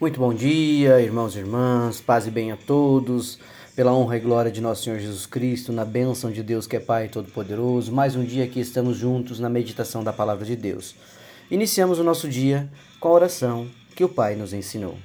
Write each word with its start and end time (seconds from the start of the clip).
Muito 0.00 0.18
bom 0.18 0.32
dia, 0.32 0.98
irmãos 0.98 1.36
e 1.36 1.40
irmãs, 1.40 2.00
paz 2.00 2.26
e 2.26 2.30
bem 2.30 2.50
a 2.50 2.56
todos, 2.56 3.38
pela 3.76 3.92
honra 3.92 4.16
e 4.16 4.20
glória 4.20 4.50
de 4.50 4.58
nosso 4.58 4.84
Senhor 4.84 4.98
Jesus 4.98 5.26
Cristo, 5.26 5.74
na 5.74 5.84
bênção 5.84 6.32
de 6.32 6.42
Deus 6.42 6.66
que 6.66 6.74
é 6.74 6.80
Pai 6.80 7.06
Todo-Poderoso. 7.06 7.92
Mais 7.92 8.16
um 8.16 8.24
dia 8.24 8.48
que 8.48 8.58
estamos 8.60 8.96
juntos 8.96 9.38
na 9.38 9.50
meditação 9.50 10.02
da 10.02 10.10
palavra 10.10 10.46
de 10.46 10.56
Deus. 10.56 10.96
Iniciamos 11.50 11.98
o 11.98 12.02
nosso 12.02 12.30
dia 12.30 12.66
com 12.98 13.08
a 13.08 13.12
oração 13.12 13.68
que 13.94 14.02
o 14.02 14.08
Pai 14.08 14.36
nos 14.36 14.54
ensinou. 14.54 14.96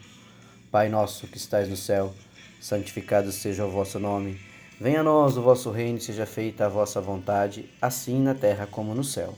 Pai 0.71 0.87
nosso 0.87 1.27
que 1.27 1.35
estais 1.35 1.67
no 1.67 1.75
céu, 1.75 2.13
santificado 2.61 3.33
seja 3.33 3.65
o 3.65 3.71
vosso 3.71 3.99
nome. 3.99 4.39
Venha 4.79 5.01
a 5.01 5.03
nós 5.03 5.35
o 5.35 5.41
vosso 5.41 5.71
reino, 5.71 5.99
seja 5.99 6.25
feita 6.25 6.67
a 6.67 6.69
vossa 6.69 7.01
vontade, 7.01 7.69
assim 7.81 8.17
na 8.17 8.33
terra 8.33 8.65
como 8.65 8.95
no 8.95 9.03
céu. 9.03 9.33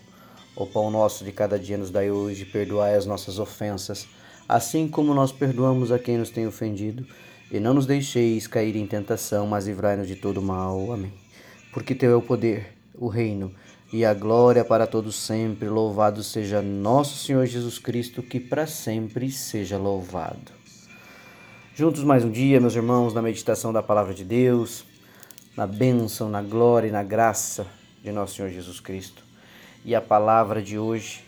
O 0.55 0.67
pão 0.67 0.91
nosso 0.91 1.25
de 1.25 1.31
cada 1.31 1.57
dia 1.57 1.79
nos 1.79 1.89
dai 1.89 2.11
hoje, 2.11 2.45
perdoai 2.45 2.93
as 2.93 3.07
nossas 3.07 3.39
ofensas 3.39 4.07
assim 4.47 4.87
como 4.87 5.13
nós 5.13 5.31
perdoamos 5.31 5.91
a 5.91 5.99
quem 5.99 6.17
nos 6.17 6.29
tem 6.29 6.47
ofendido. 6.47 7.05
E 7.49 7.59
não 7.59 7.73
nos 7.73 7.85
deixeis 7.85 8.45
cair 8.45 8.75
em 8.75 8.85
tentação, 8.85 9.47
mas 9.47 9.67
livrai-nos 9.67 10.07
de 10.07 10.15
todo 10.15 10.41
mal. 10.41 10.91
Amém. 10.91 11.13
Porque 11.71 11.95
teu 11.95 12.11
é 12.11 12.15
o 12.15 12.21
poder, 12.21 12.73
o 12.93 13.07
reino 13.07 13.53
e 13.91 14.03
a 14.03 14.13
glória 14.13 14.65
para 14.65 14.85
todos 14.85 15.15
sempre. 15.15 15.69
Louvado 15.69 16.23
seja 16.23 16.61
nosso 16.61 17.17
Senhor 17.23 17.45
Jesus 17.45 17.79
Cristo, 17.79 18.21
que 18.21 18.39
para 18.39 18.67
sempre 18.67 19.31
seja 19.31 19.77
louvado. 19.77 20.51
Juntos 21.73 22.03
mais 22.03 22.25
um 22.25 22.31
dia, 22.31 22.59
meus 22.59 22.75
irmãos, 22.75 23.13
na 23.13 23.21
meditação 23.21 23.71
da 23.71 23.83
palavra 23.83 24.13
de 24.13 24.23
Deus, 24.23 24.83
na 25.55 25.67
bênção, 25.67 26.27
na 26.27 26.41
glória 26.41 26.87
e 26.87 26.91
na 26.91 27.03
graça 27.03 27.67
de 28.03 28.11
nosso 28.11 28.35
Senhor 28.35 28.49
Jesus 28.49 28.79
Cristo. 28.79 29.23
E 29.85 29.95
a 29.95 30.01
palavra 30.01 30.61
de 30.61 30.77
hoje, 30.77 31.23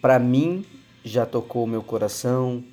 para 0.00 0.18
mim, 0.18 0.64
já 1.08 1.24
tocou 1.24 1.64
o 1.64 1.68
meu 1.68 1.82
coração 1.82 2.64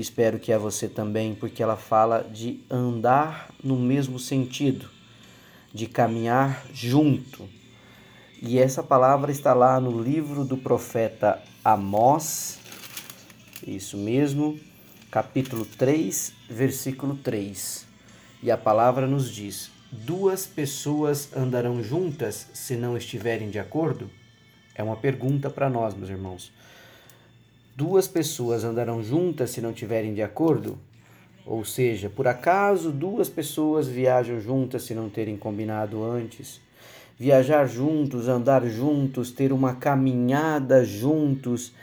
espero 0.00 0.38
que 0.38 0.52
a 0.52 0.58
você 0.58 0.88
também, 0.88 1.34
porque 1.34 1.62
ela 1.62 1.76
fala 1.76 2.22
de 2.22 2.60
andar 2.70 3.50
no 3.62 3.76
mesmo 3.76 4.18
sentido, 4.18 4.88
de 5.72 5.86
caminhar 5.86 6.64
junto. 6.72 7.48
E 8.40 8.58
essa 8.58 8.82
palavra 8.82 9.30
está 9.30 9.54
lá 9.54 9.80
no 9.80 10.02
livro 10.02 10.44
do 10.44 10.56
profeta 10.56 11.42
Amós, 11.64 12.58
isso 13.66 13.96
mesmo, 13.96 14.58
capítulo 15.10 15.64
3, 15.64 16.32
versículo 16.48 17.16
3. 17.16 17.86
E 18.42 18.50
a 18.50 18.58
palavra 18.58 19.06
nos 19.06 19.30
diz: 19.30 19.70
Duas 19.90 20.46
pessoas 20.46 21.34
andarão 21.34 21.82
juntas 21.82 22.48
se 22.52 22.76
não 22.76 22.96
estiverem 22.96 23.50
de 23.50 23.58
acordo? 23.58 24.10
É 24.74 24.82
uma 24.82 24.96
pergunta 24.96 25.48
para 25.48 25.70
nós, 25.70 25.94
meus 25.94 26.10
irmãos. 26.10 26.52
Duas 27.76 28.08
pessoas 28.08 28.64
andarão 28.64 29.02
juntas 29.02 29.50
se 29.50 29.60
não 29.60 29.70
tiverem 29.70 30.14
de 30.14 30.22
acordo? 30.22 30.78
Ou 31.44 31.62
seja, 31.62 32.08
por 32.08 32.26
acaso 32.26 32.90
duas 32.90 33.28
pessoas 33.28 33.86
viajam 33.86 34.40
juntas 34.40 34.84
se 34.84 34.94
não 34.94 35.10
terem 35.10 35.36
combinado 35.36 36.02
antes? 36.02 36.58
Viajar 37.18 37.66
juntos, 37.66 38.28
andar 38.28 38.64
juntos, 38.64 39.30
ter 39.30 39.52
uma 39.52 39.74
caminhada 39.74 40.86
juntos 40.86 41.74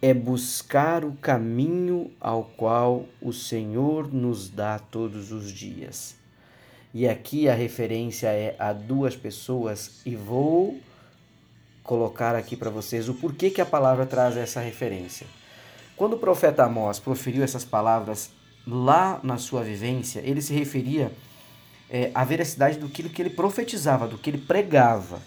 é 0.00 0.14
buscar 0.14 1.04
o 1.04 1.12
caminho 1.12 2.10
ao 2.18 2.44
qual 2.56 3.04
o 3.20 3.30
Senhor 3.30 4.10
nos 4.10 4.48
dá 4.48 4.78
todos 4.78 5.32
os 5.32 5.52
dias. 5.52 6.16
E 6.94 7.06
aqui 7.06 7.46
a 7.46 7.54
referência 7.54 8.28
é 8.28 8.56
a 8.58 8.72
duas 8.72 9.14
pessoas 9.14 10.00
e 10.06 10.16
vou 10.16 10.78
colocar 11.86 12.34
aqui 12.34 12.56
para 12.56 12.68
vocês 12.68 13.08
o 13.08 13.14
porquê 13.14 13.48
que 13.48 13.60
a 13.60 13.66
palavra 13.66 14.04
traz 14.04 14.36
essa 14.36 14.60
referência. 14.60 15.26
Quando 15.96 16.14
o 16.14 16.18
profeta 16.18 16.64
Amós 16.64 16.98
proferiu 16.98 17.42
essas 17.42 17.64
palavras 17.64 18.30
lá 18.66 19.20
na 19.22 19.38
sua 19.38 19.62
vivência, 19.62 20.20
ele 20.24 20.42
se 20.42 20.52
referia 20.52 21.12
é, 21.88 22.10
à 22.12 22.24
veracidade 22.24 22.78
do 22.78 22.88
que 22.88 23.22
ele 23.22 23.30
profetizava, 23.30 24.06
do 24.06 24.18
que 24.18 24.28
ele 24.28 24.38
pregava. 24.38 25.20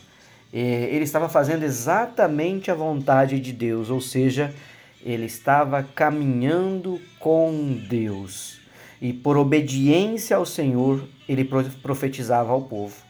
É, 0.54 0.60
ele 0.92 1.06
estava 1.06 1.30
fazendo 1.30 1.64
exatamente 1.64 2.70
a 2.70 2.76
vontade 2.76 3.40
de 3.40 3.54
Deus, 3.54 3.90
ou 3.90 4.02
seja, 4.02 4.54
ele 5.02 5.26
estava 5.26 5.82
caminhando 5.82 7.00
com 7.20 7.80
Deus. 7.90 8.60
E 9.02 9.14
por 9.14 9.38
obediência 9.38 10.36
ao 10.36 10.46
Senhor, 10.46 11.08
ele 11.28 11.50
profetizava 11.82 12.52
ao 12.52 12.64
povo. 12.64 13.09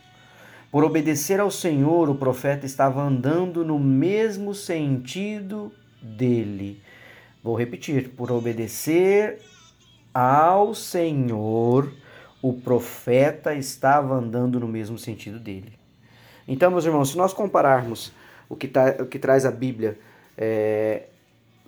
Por 0.72 0.84
obedecer 0.84 1.40
ao 1.40 1.50
Senhor, 1.50 2.10
o 2.10 2.16
profeta 2.16 2.66
estava 2.66 3.02
andando 3.02 3.66
no 3.66 3.80
mesmo 3.80 4.54
sentido 4.54 5.72
dele. 6.00 6.80
Vou 7.44 7.56
repetir: 7.56 8.10
por 8.10 8.32
obedecer 8.32 9.40
ao 10.14 10.76
Senhor, 10.76 11.92
o 12.40 12.54
profeta 12.54 13.56
estava 13.56 14.14
andando 14.14 14.60
no 14.60 14.68
mesmo 14.68 14.98
sentido 15.00 15.40
dele. 15.40 15.74
Então, 16.48 16.70
meus 16.70 16.86
irmãos, 16.86 17.12
se 17.12 17.18
nós 17.18 17.34
compararmos 17.34 18.12
o 18.48 18.56
que, 18.56 18.68
tá, 18.68 18.96
o 19.00 19.08
que 19.08 19.18
traz 19.18 19.48
a 19.48 19.52
Bíblia, 19.52 19.98
é, 20.38 21.08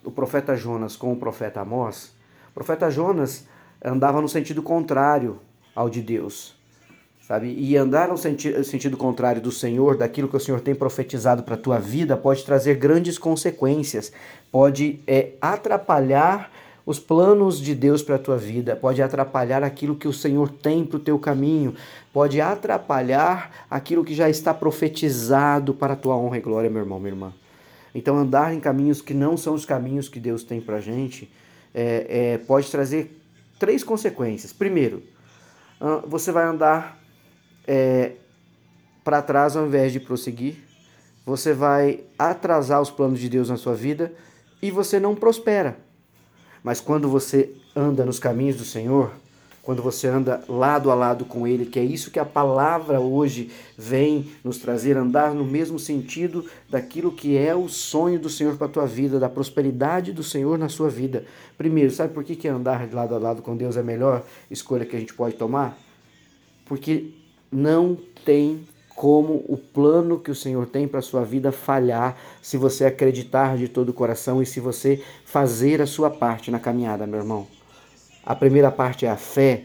o 0.04 0.12
profeta 0.12 0.56
Jonas 0.56 0.96
com 0.96 1.12
o 1.12 1.16
profeta 1.16 1.62
Amós, 1.62 2.14
o 2.52 2.54
profeta 2.54 2.90
Jonas 2.92 3.48
andava 3.84 4.22
no 4.22 4.30
sentido 4.30 4.62
contrário 4.62 5.40
ao 5.76 5.90
de 5.90 6.04
Deus 6.04 6.61
sabe? 7.32 7.56
E 7.58 7.78
andar 7.78 8.10
no 8.10 8.18
senti 8.18 8.62
sentido 8.66 8.98
contrário 8.98 9.42
do 9.42 9.54
Senhor, 9.54 9.96
daquilo 9.96 10.28
que 10.28 10.36
o 10.36 10.40
Senhor 10.40 10.60
tem 10.60 10.76
profetizado 10.76 11.44
para 11.44 11.56
a 11.56 11.58
tua 11.58 11.80
vida, 11.80 12.18
pode 12.18 12.44
trazer 12.44 12.76
grandes 12.76 13.18
consequências, 13.18 14.12
pode 14.52 15.00
é, 15.08 15.30
atrapalhar 15.40 16.52
os 16.86 17.00
planos 17.00 17.62
de 17.62 17.74
Deus 17.74 18.04
para 18.04 18.16
a 18.16 18.20
tua 18.20 18.38
vida, 18.38 18.76
pode 18.76 19.02
atrapalhar 19.02 19.64
aquilo 19.64 19.96
que 19.96 20.10
o 20.10 20.12
Senhor 20.12 20.50
tem 20.50 20.84
para 20.84 20.98
o 20.98 21.00
teu 21.00 21.18
caminho, 21.18 21.74
pode 22.12 22.42
atrapalhar 22.42 23.66
aquilo 23.70 24.04
que 24.04 24.14
já 24.14 24.30
está 24.30 24.54
profetizado 24.54 25.74
para 25.74 25.94
a 25.94 25.96
tua 25.96 26.18
honra 26.18 26.38
e 26.38 26.42
glória, 26.42 26.70
meu 26.70 26.82
irmão, 26.82 27.00
minha 27.00 27.14
irmã. 27.14 27.34
Então, 27.96 28.18
andar 28.18 28.54
em 28.54 28.60
caminhos 28.60 29.02
que 29.02 29.14
não 29.14 29.38
são 29.38 29.54
os 29.54 29.64
caminhos 29.64 30.10
que 30.10 30.20
Deus 30.20 30.44
tem 30.44 30.60
para 30.60 30.78
a 30.78 30.82
gente 30.82 31.32
é, 31.74 32.34
é, 32.34 32.38
pode 32.40 32.70
trazer 32.70 33.18
três 33.58 33.86
consequências. 33.86 34.52
Primeiro, 34.52 35.02
você 36.06 36.32
vai 36.32 36.46
andar 36.46 37.01
é, 37.68 38.14
para 39.04 39.22
trás 39.22 39.56
ao 39.56 39.66
invés 39.66 39.92
de 39.92 40.00
prosseguir. 40.00 40.56
Você 41.26 41.54
vai 41.54 42.02
atrasar 42.18 42.82
os 42.82 42.90
planos 42.90 43.20
de 43.20 43.30
Deus 43.30 43.50
na 43.50 43.58
sua 43.58 43.74
vida 43.74 44.14
e 44.62 44.72
você 44.72 45.00
não 45.00 45.16
prospera. 45.16 45.78
Mas 46.64 46.80
quando 46.80 47.10
você 47.10 47.52
anda 47.76 48.06
nos 48.06 48.20
caminhos 48.20 48.58
do 48.58 48.66
Senhor, 48.66 49.12
quando 49.62 49.84
você 49.84 50.08
anda 50.08 50.44
lado 50.48 50.90
a 50.90 50.96
lado 50.96 51.24
com 51.24 51.46
Ele, 51.46 51.66
que 51.66 51.80
é 51.80 51.84
isso 51.84 52.10
que 52.10 52.20
a 52.20 52.26
palavra 52.26 53.00
hoje 53.00 53.52
vem 53.78 54.32
nos 54.44 54.58
trazer, 54.58 54.98
andar 54.98 55.34
no 55.36 55.46
mesmo 55.46 55.78
sentido 55.78 56.46
daquilo 56.70 57.12
que 57.12 57.38
é 57.38 57.56
o 57.56 57.70
sonho 57.70 58.20
do 58.20 58.30
Senhor 58.30 58.58
para 58.58 58.66
a 58.66 58.70
tua 58.70 58.88
vida, 58.88 59.20
da 59.20 59.30
prosperidade 59.30 60.12
do 60.12 60.24
Senhor 60.24 60.58
na 60.58 60.68
sua 60.68 60.90
vida. 60.90 61.26
Primeiro, 61.58 61.92
sabe 61.92 62.14
por 62.14 62.24
que, 62.24 62.36
que 62.36 62.48
andar 62.48 62.92
lado 62.92 63.14
a 63.14 63.20
lado 63.20 63.42
com 63.44 63.56
Deus 63.56 63.78
é 63.78 63.82
a 63.82 63.84
melhor 63.84 64.26
escolha 64.50 64.86
que 64.86 64.96
a 64.96 65.00
gente 65.00 65.14
pode 65.14 65.36
tomar? 65.36 65.78
Porque 66.66 67.12
não 67.52 67.98
tem 68.26 68.66
como 68.96 69.44
o 69.48 69.58
plano 69.58 70.20
que 70.20 70.30
o 70.30 70.36
Senhor 70.36 70.68
tem 70.68 70.88
para 70.88 71.00
a 71.00 71.02
sua 71.02 71.24
vida 71.24 71.52
falhar 71.52 72.16
se 72.42 72.56
você 72.56 72.86
acreditar 72.86 73.58
de 73.58 73.68
todo 73.68 73.90
o 73.90 73.94
coração 73.94 74.42
e 74.42 74.46
se 74.46 74.60
você 74.60 75.04
fazer 75.26 75.82
a 75.82 75.88
sua 75.88 76.10
parte 76.10 76.52
na 76.52 76.60
caminhada, 76.60 77.08
meu 77.08 77.20
irmão. 77.20 77.48
A 78.24 78.36
primeira 78.36 78.72
parte 78.72 79.06
é 79.06 79.10
a 79.10 79.18
fé, 79.18 79.64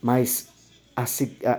mas 0.00 0.48
a, 0.96 1.04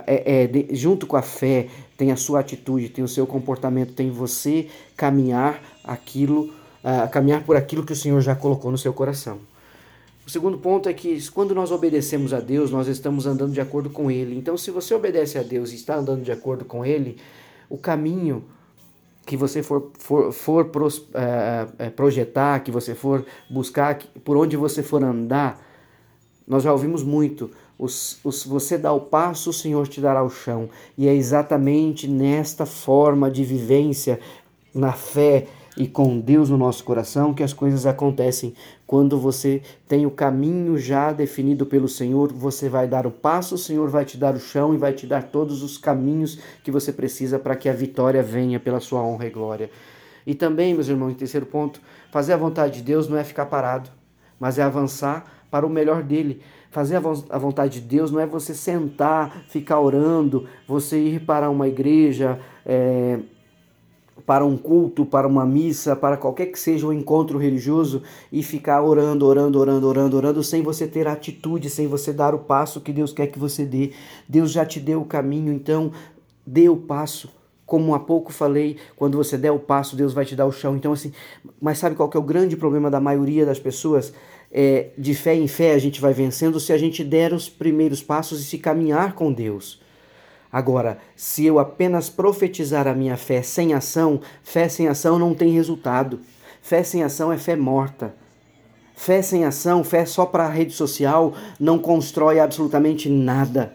é, 0.06 0.44
é, 0.44 0.74
junto 0.74 1.06
com 1.06 1.16
a 1.16 1.22
fé 1.22 1.68
tem 1.96 2.10
a 2.10 2.16
sua 2.16 2.40
atitude, 2.40 2.88
tem 2.88 3.04
o 3.04 3.08
seu 3.08 3.26
comportamento, 3.26 3.92
tem 3.92 4.10
você 4.10 4.68
caminhar 4.96 5.62
aquilo, 5.84 6.52
uh, 6.82 7.08
caminhar 7.10 7.44
por 7.44 7.56
aquilo 7.56 7.84
que 7.84 7.92
o 7.92 7.96
Senhor 7.96 8.20
já 8.20 8.34
colocou 8.34 8.70
no 8.70 8.78
seu 8.78 8.92
coração. 8.92 9.38
O 10.26 10.30
segundo 10.30 10.58
ponto 10.58 10.88
é 10.88 10.92
que 10.92 11.30
quando 11.30 11.54
nós 11.54 11.70
obedecemos 11.70 12.34
a 12.34 12.40
Deus, 12.40 12.72
nós 12.72 12.88
estamos 12.88 13.26
andando 13.26 13.52
de 13.52 13.60
acordo 13.60 13.88
com 13.88 14.10
Ele. 14.10 14.36
Então, 14.36 14.56
se 14.56 14.72
você 14.72 14.92
obedece 14.92 15.38
a 15.38 15.42
Deus 15.42 15.70
e 15.70 15.76
está 15.76 15.94
andando 15.94 16.24
de 16.24 16.32
acordo 16.32 16.64
com 16.64 16.84
Ele, 16.84 17.16
o 17.70 17.78
caminho 17.78 18.44
que 19.24 19.36
você 19.36 19.62
for, 19.62 19.92
for, 19.96 20.32
for 20.32 20.64
pros, 20.64 21.06
é, 21.78 21.90
projetar, 21.90 22.58
que 22.60 22.72
você 22.72 22.92
for 22.92 23.24
buscar, 23.48 23.98
por 24.24 24.36
onde 24.36 24.56
você 24.56 24.82
for 24.82 25.02
andar, 25.04 25.64
nós 26.44 26.64
já 26.64 26.72
ouvimos 26.72 27.04
muito. 27.04 27.48
Os, 27.78 28.18
os, 28.24 28.44
você 28.44 28.76
dá 28.76 28.92
o 28.92 29.02
passo, 29.02 29.50
o 29.50 29.52
Senhor 29.52 29.86
te 29.86 30.00
dará 30.00 30.24
o 30.24 30.30
chão. 30.30 30.68
E 30.98 31.06
é 31.06 31.14
exatamente 31.14 32.08
nesta 32.08 32.66
forma 32.66 33.30
de 33.30 33.44
vivência, 33.44 34.18
na 34.74 34.92
fé, 34.92 35.46
e 35.76 35.86
com 35.86 36.18
Deus 36.18 36.48
no 36.48 36.56
nosso 36.56 36.82
coração 36.82 37.34
que 37.34 37.42
as 37.42 37.52
coisas 37.52 37.86
acontecem. 37.86 38.54
Quando 38.86 39.18
você 39.18 39.62
tem 39.86 40.06
o 40.06 40.10
caminho 40.10 40.78
já 40.78 41.12
definido 41.12 41.66
pelo 41.66 41.88
Senhor, 41.88 42.32
você 42.32 42.68
vai 42.68 42.88
dar 42.88 43.06
o 43.06 43.10
passo, 43.10 43.56
o 43.56 43.58
Senhor 43.58 43.88
vai 43.88 44.04
te 44.04 44.16
dar 44.16 44.34
o 44.34 44.40
chão 44.40 44.74
e 44.74 44.78
vai 44.78 44.92
te 44.92 45.06
dar 45.06 45.24
todos 45.24 45.62
os 45.62 45.76
caminhos 45.76 46.38
que 46.64 46.70
você 46.70 46.92
precisa 46.92 47.38
para 47.38 47.56
que 47.56 47.68
a 47.68 47.72
vitória 47.72 48.22
venha 48.22 48.58
pela 48.58 48.80
sua 48.80 49.02
honra 49.02 49.26
e 49.26 49.30
glória. 49.30 49.70
E 50.26 50.34
também, 50.34 50.74
meus 50.74 50.88
irmãos, 50.88 51.10
em 51.10 51.14
terceiro 51.14 51.46
ponto, 51.46 51.80
fazer 52.10 52.32
a 52.32 52.36
vontade 52.36 52.78
de 52.78 52.82
Deus 52.82 53.08
não 53.08 53.16
é 53.16 53.24
ficar 53.24 53.46
parado. 53.46 53.90
mas 54.38 54.58
é 54.58 54.62
avançar 54.62 55.24
para 55.50 55.66
o 55.66 55.70
melhor 55.70 56.02
dele. 56.02 56.42
Fazer 56.70 56.96
a 56.96 57.38
vontade 57.38 57.80
de 57.80 57.86
Deus 57.86 58.10
não 58.10 58.20
é 58.20 58.26
você 58.26 58.54
sentar, 58.54 59.44
ficar 59.48 59.80
orando, 59.80 60.46
você 60.68 60.98
ir 60.98 61.20
para 61.20 61.48
uma 61.48 61.66
igreja, 61.68 62.38
é, 62.64 63.18
para 64.26 64.44
um 64.44 64.56
culto, 64.56 65.06
para 65.06 65.28
uma 65.28 65.46
missa, 65.46 65.94
para 65.94 66.16
qualquer 66.16 66.46
que 66.46 66.58
seja 66.58 66.86
um 66.88 66.92
encontro 66.92 67.38
religioso 67.38 68.02
e 68.32 68.42
ficar 68.42 68.82
orando, 68.82 69.24
orando, 69.24 69.58
orando, 69.58 69.86
orando, 69.86 70.16
orando, 70.16 70.42
sem 70.42 70.62
você 70.62 70.86
ter 70.86 71.06
atitude, 71.06 71.70
sem 71.70 71.86
você 71.86 72.12
dar 72.12 72.34
o 72.34 72.40
passo 72.40 72.80
que 72.80 72.92
Deus 72.92 73.12
quer 73.12 73.28
que 73.28 73.38
você 73.38 73.64
dê. 73.64 73.92
Deus 74.28 74.50
já 74.50 74.66
te 74.66 74.80
deu 74.80 75.00
o 75.00 75.04
caminho, 75.04 75.52
então 75.52 75.92
dê 76.44 76.68
o 76.68 76.76
passo. 76.76 77.30
Como 77.64 77.94
há 77.94 78.00
pouco 78.00 78.32
falei, 78.32 78.76
quando 78.96 79.16
você 79.16 79.38
der 79.38 79.52
o 79.52 79.58
passo, 79.58 79.96
Deus 79.96 80.12
vai 80.12 80.24
te 80.24 80.34
dar 80.34 80.46
o 80.46 80.52
chão. 80.52 80.76
Então, 80.76 80.92
assim, 80.92 81.12
mas 81.60 81.78
sabe 81.78 81.94
qual 81.94 82.08
que 82.08 82.16
é 82.16 82.20
o 82.20 82.22
grande 82.22 82.56
problema 82.56 82.90
da 82.90 83.00
maioria 83.00 83.46
das 83.46 83.60
pessoas? 83.60 84.12
É, 84.50 84.90
de 84.96 85.14
fé 85.14 85.34
em 85.34 85.48
fé 85.48 85.74
a 85.74 85.78
gente 85.78 86.00
vai 86.00 86.12
vencendo 86.12 86.58
se 86.58 86.72
a 86.72 86.78
gente 86.78 87.02
der 87.02 87.32
os 87.32 87.48
primeiros 87.48 88.02
passos 88.02 88.40
e 88.40 88.44
se 88.44 88.58
caminhar 88.58 89.14
com 89.14 89.32
Deus. 89.32 89.80
Agora, 90.52 90.98
se 91.14 91.44
eu 91.44 91.58
apenas 91.58 92.08
profetizar 92.08 92.86
a 92.86 92.94
minha 92.94 93.16
fé 93.16 93.42
sem 93.42 93.74
ação, 93.74 94.20
fé 94.42 94.68
sem 94.68 94.88
ação 94.88 95.18
não 95.18 95.34
tem 95.34 95.52
resultado. 95.52 96.20
Fé 96.62 96.82
sem 96.82 97.02
ação 97.02 97.32
é 97.32 97.38
fé 97.38 97.56
morta. 97.56 98.14
Fé 98.96 99.20
sem 99.20 99.44
ação, 99.44 99.84
fé 99.84 100.06
só 100.06 100.24
para 100.24 100.46
a 100.46 100.50
rede 100.50 100.72
social, 100.72 101.34
não 101.60 101.78
constrói 101.78 102.40
absolutamente 102.40 103.10
nada. 103.10 103.74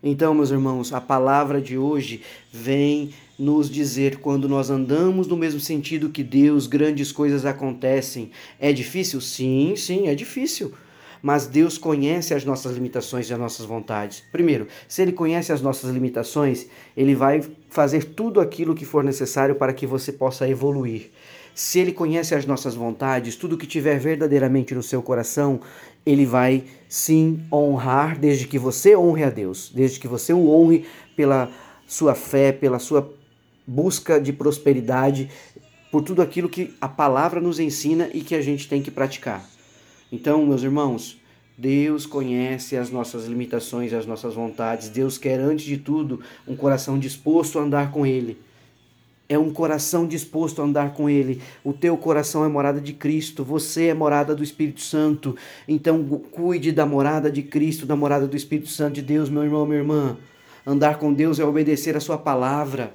Então, 0.00 0.32
meus 0.32 0.50
irmãos, 0.50 0.92
a 0.92 1.00
palavra 1.00 1.60
de 1.60 1.76
hoje 1.76 2.22
vem 2.52 3.10
nos 3.36 3.68
dizer 3.68 4.18
quando 4.20 4.48
nós 4.48 4.70
andamos 4.70 5.26
no 5.26 5.36
mesmo 5.36 5.58
sentido 5.58 6.08
que 6.10 6.22
Deus, 6.22 6.68
grandes 6.68 7.10
coisas 7.10 7.44
acontecem. 7.44 8.30
É 8.60 8.72
difícil? 8.72 9.20
Sim, 9.20 9.74
sim, 9.76 10.06
é 10.06 10.14
difícil. 10.14 10.72
Mas 11.22 11.46
Deus 11.46 11.76
conhece 11.76 12.34
as 12.34 12.44
nossas 12.44 12.74
limitações 12.74 13.28
e 13.28 13.32
as 13.32 13.38
nossas 13.38 13.66
vontades. 13.66 14.22
Primeiro, 14.32 14.68
se 14.86 15.02
Ele 15.02 15.12
conhece 15.12 15.52
as 15.52 15.60
nossas 15.60 15.90
limitações, 15.90 16.66
Ele 16.96 17.14
vai 17.14 17.42
fazer 17.70 18.04
tudo 18.04 18.40
aquilo 18.40 18.74
que 18.74 18.84
for 18.84 19.02
necessário 19.04 19.54
para 19.54 19.72
que 19.72 19.86
você 19.86 20.12
possa 20.12 20.48
evoluir. 20.48 21.10
Se 21.54 21.80
Ele 21.80 21.92
conhece 21.92 22.34
as 22.34 22.46
nossas 22.46 22.74
vontades, 22.74 23.34
tudo 23.34 23.58
que 23.58 23.66
tiver 23.66 23.98
verdadeiramente 23.98 24.74
no 24.74 24.82
seu 24.82 25.02
coração, 25.02 25.60
Ele 26.06 26.24
vai 26.24 26.64
sim 26.88 27.42
honrar, 27.52 28.16
desde 28.16 28.46
que 28.46 28.58
você 28.58 28.96
honre 28.96 29.24
a 29.24 29.30
Deus, 29.30 29.72
desde 29.74 29.98
que 29.98 30.06
você 30.06 30.32
o 30.32 30.48
honre 30.48 30.86
pela 31.16 31.50
sua 31.86 32.14
fé, 32.14 32.52
pela 32.52 32.78
sua 32.78 33.12
busca 33.66 34.20
de 34.20 34.32
prosperidade, 34.32 35.30
por 35.90 36.02
tudo 36.02 36.22
aquilo 36.22 36.48
que 36.48 36.74
a 36.80 36.88
palavra 36.88 37.40
nos 37.40 37.58
ensina 37.58 38.08
e 38.14 38.20
que 38.20 38.34
a 38.34 38.42
gente 38.42 38.68
tem 38.68 38.80
que 38.80 38.90
praticar. 38.90 39.57
Então, 40.10 40.44
meus 40.46 40.62
irmãos, 40.62 41.18
Deus 41.56 42.06
conhece 42.06 42.76
as 42.76 42.90
nossas 42.90 43.26
limitações 43.26 43.92
as 43.92 44.06
nossas 44.06 44.34
vontades. 44.34 44.88
Deus 44.88 45.18
quer, 45.18 45.40
antes 45.40 45.64
de 45.64 45.76
tudo, 45.76 46.20
um 46.46 46.56
coração 46.56 46.98
disposto 46.98 47.58
a 47.58 47.62
andar 47.62 47.90
com 47.90 48.06
Ele 48.06 48.38
é 49.28 49.38
um 49.38 49.50
coração 49.50 50.06
disposto 50.06 50.62
a 50.62 50.64
andar 50.64 50.94
com 50.94 51.08
Ele. 51.08 51.42
O 51.62 51.72
teu 51.72 51.96
coração 51.96 52.44
é 52.44 52.48
morada 52.48 52.80
de 52.80 52.94
Cristo, 52.94 53.44
você 53.44 53.88
é 53.88 53.94
morada 53.94 54.34
do 54.34 54.42
Espírito 54.42 54.80
Santo. 54.80 55.36
Então, 55.66 56.02
cuide 56.30 56.72
da 56.72 56.86
morada 56.86 57.30
de 57.30 57.42
Cristo, 57.42 57.84
da 57.84 57.94
morada 57.94 58.26
do 58.26 58.36
Espírito 58.36 58.70
Santo 58.70 58.94
de 58.94 59.02
Deus, 59.02 59.28
meu 59.28 59.44
irmão, 59.44 59.66
minha 59.66 59.80
irmã. 59.80 60.16
Andar 60.66 60.98
com 60.98 61.12
Deus 61.12 61.38
é 61.38 61.44
obedecer 61.44 61.94
a 61.94 62.00
Sua 62.00 62.16
palavra. 62.16 62.92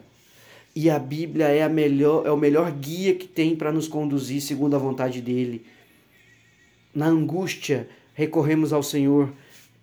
E 0.76 0.90
a 0.90 0.98
Bíblia 0.98 1.50
é, 1.50 1.62
a 1.62 1.70
melhor, 1.70 2.26
é 2.26 2.32
o 2.32 2.38
melhor 2.38 2.72
guia 2.72 3.14
que 3.14 3.28
tem 3.28 3.56
para 3.56 3.72
nos 3.72 3.88
conduzir 3.88 4.42
segundo 4.42 4.76
a 4.76 4.80
vontade 4.80 5.22
dEle. 5.22 5.64
Na 6.94 7.08
angústia, 7.08 7.88
recorremos 8.14 8.72
ao 8.72 8.84
Senhor, 8.84 9.32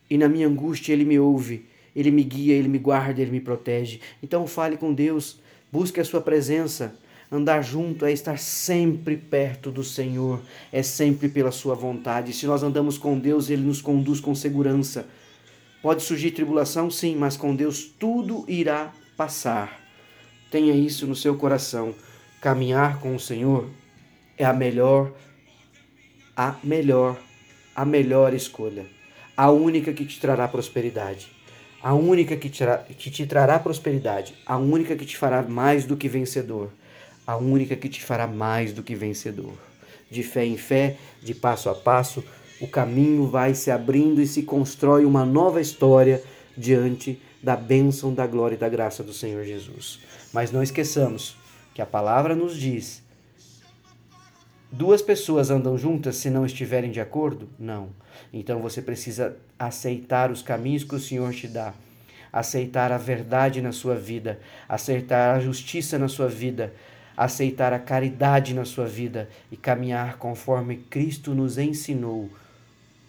e 0.08 0.16
na 0.16 0.28
minha 0.28 0.46
angústia 0.46 0.92
Ele 0.92 1.04
me 1.04 1.18
ouve, 1.18 1.66
Ele 1.94 2.10
me 2.10 2.22
guia, 2.22 2.54
Ele 2.54 2.68
me 2.68 2.78
guarda, 2.78 3.20
Ele 3.20 3.30
me 3.30 3.40
protege. 3.40 4.00
Então, 4.22 4.46
fale 4.46 4.76
com 4.76 4.92
Deus 4.92 5.40
Busque 5.72 6.00
a 6.00 6.04
sua 6.04 6.20
presença. 6.20 6.96
Andar 7.30 7.62
junto 7.62 8.04
é 8.04 8.12
estar 8.12 8.36
sempre 8.38 9.16
perto 9.16 9.70
do 9.70 9.84
Senhor, 9.84 10.40
é 10.72 10.82
sempre 10.82 11.28
pela 11.28 11.52
sua 11.52 11.76
vontade. 11.76 12.32
Se 12.32 12.44
nós 12.44 12.64
andamos 12.64 12.98
com 12.98 13.16
Deus, 13.16 13.50
ele 13.50 13.62
nos 13.62 13.80
conduz 13.80 14.18
com 14.18 14.34
segurança. 14.34 15.06
Pode 15.80 16.02
surgir 16.02 16.32
tribulação, 16.32 16.90
sim, 16.90 17.14
mas 17.14 17.36
com 17.36 17.54
Deus 17.54 17.84
tudo 17.84 18.44
irá 18.48 18.92
passar. 19.16 19.80
Tenha 20.50 20.74
isso 20.74 21.06
no 21.06 21.14
seu 21.14 21.36
coração. 21.36 21.94
Caminhar 22.40 22.98
com 22.98 23.14
o 23.14 23.20
Senhor 23.20 23.70
é 24.36 24.44
a 24.44 24.52
melhor, 24.52 25.12
a 26.36 26.56
melhor, 26.62 27.18
a 27.74 27.84
melhor 27.84 28.34
escolha. 28.34 28.86
A 29.36 29.50
única 29.50 29.92
que 29.92 30.04
te 30.04 30.20
trará 30.20 30.46
prosperidade 30.48 31.40
a 31.82 31.94
única 31.94 32.36
que 32.36 32.50
te, 32.50 32.64
que 32.98 33.10
te 33.10 33.26
trará 33.26 33.58
prosperidade, 33.58 34.34
a 34.44 34.56
única 34.56 34.94
que 34.94 35.06
te 35.06 35.16
fará 35.16 35.42
mais 35.42 35.84
do 35.84 35.96
que 35.96 36.08
vencedor, 36.08 36.70
a 37.26 37.36
única 37.36 37.74
que 37.74 37.88
te 37.88 38.02
fará 38.02 38.26
mais 38.26 38.72
do 38.72 38.82
que 38.82 38.94
vencedor. 38.94 39.54
De 40.10 40.22
fé 40.22 40.44
em 40.44 40.56
fé, 40.56 40.96
de 41.22 41.34
passo 41.34 41.70
a 41.70 41.74
passo, 41.74 42.22
o 42.60 42.66
caminho 42.66 43.26
vai 43.26 43.54
se 43.54 43.70
abrindo 43.70 44.20
e 44.20 44.26
se 44.26 44.42
constrói 44.42 45.04
uma 45.04 45.24
nova 45.24 45.60
história 45.60 46.22
diante 46.56 47.20
da 47.42 47.56
bênção, 47.56 48.12
da 48.12 48.26
glória 48.26 48.56
e 48.56 48.58
da 48.58 48.68
graça 48.68 49.02
do 49.02 49.14
Senhor 49.14 49.44
Jesus. 49.44 50.00
Mas 50.32 50.52
não 50.52 50.62
esqueçamos 50.62 51.36
que 51.72 51.80
a 51.80 51.86
palavra 51.86 52.34
nos 52.34 52.58
diz: 52.58 53.02
duas 54.70 55.02
pessoas 55.02 55.50
andam 55.50 55.76
juntas 55.76 56.16
se 56.16 56.30
não 56.30 56.46
estiverem 56.46 56.90
de 56.90 57.00
acordo? 57.00 57.48
Não. 57.58 57.88
Então 58.32 58.60
você 58.60 58.80
precisa 58.80 59.36
aceitar 59.58 60.30
os 60.30 60.42
caminhos 60.42 60.84
que 60.84 60.94
o 60.94 61.00
Senhor 61.00 61.32
te 61.32 61.48
dá, 61.48 61.74
aceitar 62.32 62.92
a 62.92 62.98
verdade 62.98 63.60
na 63.60 63.72
sua 63.72 63.94
vida, 63.94 64.38
aceitar 64.68 65.34
a 65.36 65.40
justiça 65.40 65.98
na 65.98 66.08
sua 66.08 66.28
vida, 66.28 66.72
aceitar 67.16 67.72
a 67.72 67.78
caridade 67.78 68.54
na 68.54 68.64
sua 68.64 68.86
vida 68.86 69.28
e 69.50 69.56
caminhar 69.56 70.16
conforme 70.16 70.76
Cristo 70.76 71.34
nos 71.34 71.58
ensinou, 71.58 72.30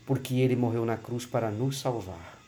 porque 0.05 0.35
ele 0.35 0.55
morreu 0.55 0.85
na 0.85 0.97
cruz 0.97 1.25
para 1.25 1.49
nos 1.49 1.79
salvar. 1.79 2.40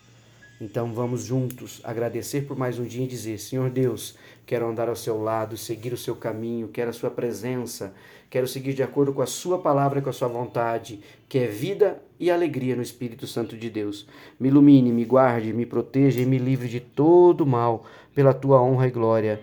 Então 0.62 0.94
vamos 0.94 1.24
juntos 1.24 1.82
agradecer 1.84 2.42
por 2.42 2.58
mais 2.58 2.78
um 2.78 2.84
dia 2.84 3.04
e 3.04 3.08
dizer: 3.08 3.38
Senhor 3.40 3.70
Deus, 3.70 4.16
quero 4.46 4.68
andar 4.68 4.88
ao 4.88 4.96
seu 4.96 5.22
lado, 5.22 5.58
seguir 5.58 5.94
o 5.94 5.98
seu 5.98 6.16
caminho, 6.16 6.68
quero 6.68 6.90
a 6.90 6.94
sua 6.94 7.10
presença, 7.10 7.94
quero 8.30 8.48
seguir 8.48 8.74
de 8.74 8.84
acordo 8.84 9.14
com 9.14 9.22
a 9.22 9.26
sua 9.26 9.60
palavra 9.60 10.00
e 10.00 10.02
com 10.02 10.10
a 10.10 10.14
sua 10.14 10.28
vontade, 10.28 11.02
que 11.28 11.40
é 11.40 11.48
vida 11.48 12.02
e 12.20 12.30
alegria 12.30 12.76
no 12.76 12.82
Espírito 12.82 13.26
Santo 13.26 13.58
de 13.58 13.70
Deus. 13.70 14.08
Me 14.40 14.50
ilumine, 14.50 14.92
me 14.92 15.06
guarde, 15.06 15.52
me 15.52 15.66
proteja 15.66 16.22
e 16.22 16.26
me 16.26 16.38
livre 16.38 16.70
de 16.70 16.80
todo 16.80 17.46
mal, 17.46 17.86
pela 18.14 18.34
tua 18.34 18.62
honra 18.62 18.88
e 18.88 18.92
glória. 18.92 19.42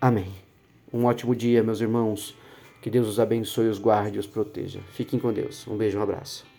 Amém. 0.00 0.28
Um 0.92 1.06
ótimo 1.06 1.34
dia, 1.34 1.62
meus 1.62 1.80
irmãos. 1.80 2.36
Que 2.82 2.90
Deus 2.90 3.08
os 3.08 3.18
abençoe, 3.18 3.68
os 3.68 3.78
guarde 3.78 4.16
e 4.16 4.20
os 4.20 4.26
proteja. 4.26 4.80
Fiquem 4.92 5.18
com 5.18 5.32
Deus. 5.32 5.66
Um 5.66 5.76
beijo, 5.76 5.98
um 5.98 6.02
abraço. 6.02 6.53